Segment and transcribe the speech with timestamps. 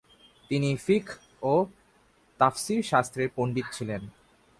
[0.49, 1.09] তিনি ফিকহ
[1.41, 1.53] ও
[2.39, 4.01] তাফসির শাস্ত্রের পণ্ডিত ছিলেন।